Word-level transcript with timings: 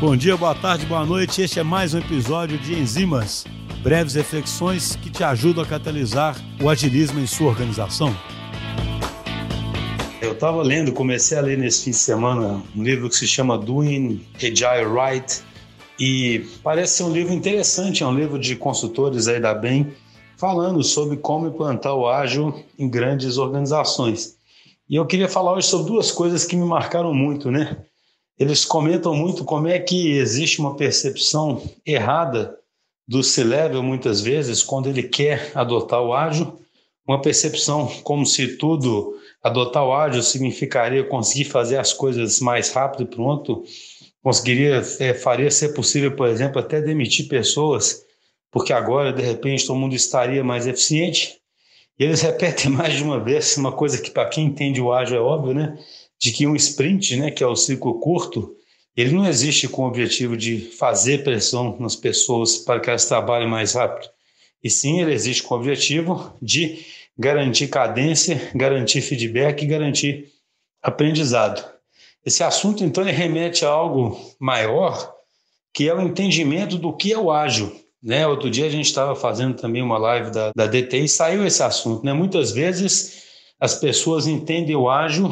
Bom 0.00 0.16
dia, 0.16 0.36
boa 0.36 0.54
tarde, 0.54 0.84
boa 0.86 1.06
noite. 1.06 1.40
Este 1.40 1.60
é 1.60 1.62
mais 1.62 1.94
um 1.94 1.98
episódio 1.98 2.58
de 2.58 2.74
Enzimas, 2.74 3.44
breves 3.80 4.14
reflexões 4.14 4.96
que 4.96 5.08
te 5.08 5.22
ajudam 5.22 5.62
a 5.62 5.66
catalisar 5.66 6.36
o 6.60 6.68
agilismo 6.68 7.20
em 7.20 7.26
sua 7.26 7.48
organização. 7.48 8.14
Eu 10.20 10.32
estava 10.32 10.62
lendo, 10.62 10.92
comecei 10.92 11.38
a 11.38 11.40
ler 11.40 11.56
nesse 11.56 11.84
fim 11.84 11.90
de 11.92 11.96
semana 11.96 12.60
um 12.76 12.82
livro 12.82 13.08
que 13.08 13.14
se 13.14 13.26
chama 13.26 13.56
Doing 13.56 14.20
Agile 14.36 14.90
Right 14.92 15.42
e 15.98 16.44
parece 16.62 16.96
ser 16.96 17.02
um 17.04 17.12
livro 17.12 17.32
interessante, 17.32 18.02
é 18.02 18.06
um 18.06 18.14
livro 18.14 18.38
de 18.38 18.56
consultores 18.56 19.28
aí 19.28 19.40
da 19.40 19.54
BEM 19.54 19.92
falando 20.36 20.82
sobre 20.82 21.16
como 21.16 21.46
implantar 21.46 21.94
o 21.94 22.08
ágil 22.08 22.64
em 22.76 22.90
grandes 22.90 23.38
organizações. 23.38 24.36
E 24.90 24.96
eu 24.96 25.06
queria 25.06 25.28
falar 25.28 25.52
hoje 25.52 25.68
sobre 25.68 25.86
duas 25.86 26.10
coisas 26.10 26.44
que 26.44 26.56
me 26.56 26.66
marcaram 26.66 27.14
muito, 27.14 27.50
né? 27.50 27.78
Eles 28.38 28.64
comentam 28.64 29.14
muito 29.14 29.44
como 29.44 29.68
é 29.68 29.78
que 29.78 30.16
existe 30.16 30.60
uma 30.60 30.76
percepção 30.76 31.62
errada 31.86 32.58
do 33.06 33.22
C-Level, 33.22 33.82
muitas 33.82 34.20
vezes, 34.20 34.62
quando 34.62 34.88
ele 34.88 35.02
quer 35.02 35.52
adotar 35.54 36.02
o 36.02 36.12
ágil, 36.12 36.58
uma 37.06 37.20
percepção 37.20 37.86
como 38.02 38.24
se 38.24 38.56
tudo, 38.56 39.14
adotar 39.42 39.84
o 39.84 39.92
ágil 39.92 40.22
significaria 40.22 41.04
conseguir 41.04 41.44
fazer 41.44 41.76
as 41.76 41.92
coisas 41.92 42.40
mais 42.40 42.72
rápido 42.72 43.02
e 43.02 43.14
pronto, 43.14 43.62
conseguiria, 44.22 44.82
é, 44.98 45.12
faria 45.12 45.50
ser 45.50 45.74
possível, 45.74 46.16
por 46.16 46.26
exemplo, 46.26 46.58
até 46.58 46.80
demitir 46.80 47.28
pessoas, 47.28 48.02
porque 48.50 48.72
agora, 48.72 49.12
de 49.12 49.22
repente, 49.22 49.66
todo 49.66 49.78
mundo 49.78 49.94
estaria 49.94 50.42
mais 50.42 50.66
eficiente. 50.66 51.40
E 51.98 52.04
eles 52.04 52.20
repetem 52.20 52.70
mais 52.72 52.94
de 52.94 53.02
uma 53.02 53.18
vez 53.18 53.56
uma 53.56 53.72
coisa 53.72 54.00
que, 54.00 54.10
para 54.10 54.28
quem 54.28 54.46
entende 54.46 54.80
o 54.80 54.92
ágil, 54.92 55.16
é 55.16 55.20
óbvio, 55.20 55.54
né? 55.54 55.78
de 56.24 56.32
que 56.32 56.46
um 56.46 56.56
sprint, 56.56 57.16
né, 57.16 57.30
que 57.30 57.42
é 57.42 57.46
o 57.46 57.54
ciclo 57.54 58.00
curto, 58.00 58.56
ele 58.96 59.12
não 59.12 59.26
existe 59.26 59.68
com 59.68 59.82
o 59.82 59.88
objetivo 59.88 60.36
de 60.36 60.58
fazer 60.58 61.22
pressão 61.22 61.76
nas 61.78 61.96
pessoas 61.96 62.56
para 62.56 62.80
que 62.80 62.88
elas 62.88 63.04
trabalhem 63.04 63.46
mais 63.46 63.74
rápido. 63.74 64.08
E 64.62 64.70
sim, 64.70 65.02
ele 65.02 65.12
existe 65.12 65.42
com 65.42 65.54
o 65.54 65.58
objetivo 65.58 66.34
de 66.40 66.78
garantir 67.18 67.68
cadência, 67.68 68.50
garantir 68.54 69.02
feedback 69.02 69.62
e 69.62 69.66
garantir 69.66 70.32
aprendizado. 70.82 71.62
Esse 72.24 72.42
assunto, 72.42 72.82
então, 72.82 73.04
remete 73.04 73.64
a 73.66 73.68
algo 73.68 74.18
maior, 74.38 75.14
que 75.74 75.88
é 75.88 75.94
o 75.94 76.00
entendimento 76.00 76.78
do 76.78 76.96
que 76.96 77.12
é 77.12 77.18
o 77.18 77.30
ágil. 77.30 77.83
Né? 78.04 78.26
Outro 78.26 78.50
dia 78.50 78.66
a 78.66 78.70
gente 78.70 78.84
estava 78.84 79.16
fazendo 79.16 79.54
também 79.54 79.80
uma 79.80 79.96
live 79.96 80.30
da, 80.30 80.52
da 80.54 80.66
DTI 80.66 81.04
e 81.04 81.08
saiu 81.08 81.46
esse 81.46 81.62
assunto. 81.62 82.04
Né? 82.04 82.12
Muitas 82.12 82.52
vezes 82.52 83.24
as 83.58 83.74
pessoas 83.74 84.26
entendem 84.26 84.76
o 84.76 84.90
ágil 84.90 85.30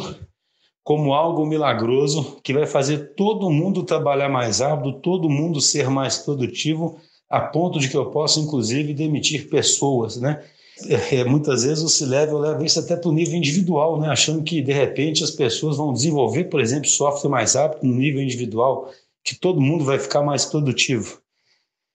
como 0.83 1.13
algo 1.13 1.45
milagroso 1.45 2.41
que 2.43 2.55
vai 2.55 2.67
fazer 2.67 3.15
todo 3.15 3.51
mundo 3.51 3.83
trabalhar 3.83 4.31
mais 4.31 4.61
rápido, 4.61 5.01
todo 5.01 5.29
mundo 5.29 5.61
ser 5.61 5.91
mais 5.91 6.17
produtivo, 6.17 6.99
a 7.29 7.41
ponto 7.41 7.79
de 7.79 7.89
que 7.89 7.97
eu 7.97 8.07
possa, 8.07 8.41
inclusive, 8.41 8.95
demitir 8.95 9.49
pessoas, 9.49 10.17
né? 10.17 10.43
É, 10.89 11.17
é 11.17 11.25
muitas 11.25 11.63
vezes 11.63 11.85
o 11.85 11.89
C-Level 11.89 12.39
leva 12.39 12.65
isso 12.65 12.81
até 12.81 12.97
para 12.97 13.09
o 13.09 13.13
nível 13.13 13.37
individual, 13.37 14.01
né? 14.01 14.09
achando 14.09 14.43
que, 14.43 14.61
de 14.61 14.73
repente, 14.73 15.23
as 15.23 15.31
pessoas 15.31 15.77
vão 15.77 15.93
desenvolver, 15.93 16.45
por 16.45 16.61
exemplo, 16.61 16.89
software 16.89 17.31
mais 17.31 17.55
rápido 17.55 17.87
no 17.87 17.95
nível 17.95 18.21
individual, 18.21 18.91
que 19.23 19.37
todo 19.37 19.61
mundo 19.61 19.85
vai 19.85 19.99
ficar 19.99 20.23
mais 20.23 20.45
produtivo. 20.45 21.22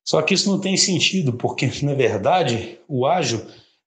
Só 0.08 0.22
que 0.22 0.34
isso 0.34 0.50
não 0.50 0.58
tem 0.58 0.78
sentido, 0.78 1.34
porque, 1.34 1.70
na 1.84 1.94
verdade, 1.94 2.80
o 2.88 3.06
ágil 3.06 3.42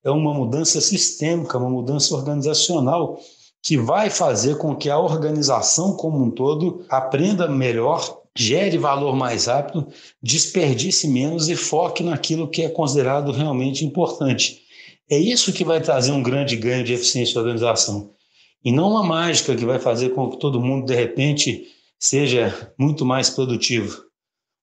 é 0.04 0.10
uma 0.10 0.34
mudança 0.34 0.78
sistêmica, 0.80 1.56
uma 1.56 1.70
mudança 1.70 2.14
organizacional 2.14 3.18
que 3.62 3.76
vai 3.76 4.10
fazer 4.10 4.58
com 4.58 4.76
que 4.76 4.90
a 4.90 4.98
organização 4.98 5.94
como 5.94 6.22
um 6.22 6.30
todo 6.30 6.84
aprenda 6.90 7.48
melhor, 7.48 8.20
gere 8.36 8.76
valor 8.78 9.16
mais 9.16 9.46
rápido, 9.46 9.86
desperdice 10.22 11.08
menos 11.08 11.48
e 11.48 11.56
foque 11.56 12.02
naquilo 12.02 12.48
que 12.48 12.62
é 12.62 12.68
considerado 12.68 13.32
realmente 13.32 13.84
importante. 13.84 14.60
É 15.10 15.18
isso 15.18 15.52
que 15.52 15.64
vai 15.64 15.80
trazer 15.80 16.12
um 16.12 16.22
grande 16.22 16.54
ganho 16.54 16.84
de 16.84 16.92
eficiência 16.92 17.34
da 17.34 17.40
organização. 17.40 18.10
E 18.64 18.70
não 18.70 18.90
uma 18.90 19.02
mágica 19.02 19.56
que 19.56 19.64
vai 19.64 19.78
fazer 19.78 20.10
com 20.10 20.30
que 20.30 20.38
todo 20.38 20.60
mundo, 20.60 20.86
de 20.86 20.94
repente, 20.94 21.66
seja 21.98 22.72
muito 22.78 23.04
mais 23.04 23.28
produtivo. 23.28 24.09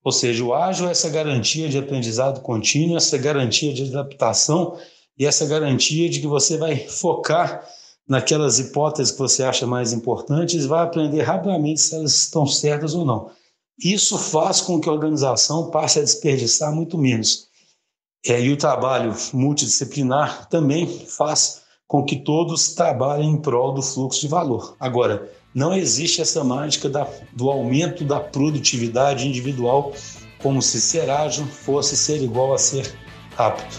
Ou 0.07 0.12
seja, 0.13 0.41
o 0.41 0.53
ágil 0.53 0.88
é 0.88 0.91
essa 0.91 1.09
garantia 1.09 1.68
de 1.68 1.78
aprendizado 1.78 2.40
contínuo, 2.40 2.95
essa 2.95 3.18
garantia 3.18 3.73
de 3.73 3.94
adaptação 3.94 4.78
e 5.19 5.25
essa 5.25 5.45
garantia 5.45 6.09
de 6.09 6.22
que 6.22 6.28
você 6.28 6.57
vai 6.57 6.78
focar 6.78 7.68
naquelas 8.07 8.57
hipóteses 8.57 9.12
que 9.12 9.19
você 9.19 9.44
acha 9.44 9.68
mais 9.68 9.91
importantes, 9.91 10.66
vai 10.66 10.81
aprender 10.81 11.23
rapidamente 11.23 11.81
se 11.81 11.94
elas 11.94 12.16
estão 12.16 12.47
certas 12.47 12.95
ou 12.95 13.03
não. 13.03 13.31
Isso 13.78 14.18
faz 14.18 14.62
com 14.62 14.79
que 14.79 14.88
a 14.88 14.94
organização 14.94 15.72
passe 15.72 16.00
a 16.00 16.03
desperdiçar 16.03 16.74
muito 16.74 16.97
menos. 16.97 17.50
É, 18.25 18.39
e 18.41 18.50
o 18.50 18.56
trabalho 18.56 19.13
multidisciplinar 19.34 20.47
também 20.47 20.88
faz 20.88 21.63
com 21.85 22.06
que 22.06 22.16
todos 22.16 22.74
trabalhem 22.74 23.31
em 23.31 23.41
prol 23.41 23.74
do 23.74 23.81
fluxo 23.81 24.22
de 24.22 24.29
valor. 24.29 24.74
Agora, 24.79 25.29
não 25.57 25.73
existe 25.73 26.22
essa 26.22 26.44
mágica 26.44 26.88
da, 26.88 27.07
do 27.34 27.50
aumento 27.50 28.03
da 28.03 28.19
produtividade 28.19 29.28
individual, 29.28 29.91
como 30.38 30.62
se 30.62 30.79
ser 30.79 31.09
ágil 31.09 31.47
fosse 31.47 31.97
ser 31.97 32.22
igual 32.22 32.53
a 32.53 32.59
ser 32.59 32.94
rápido. 33.35 33.75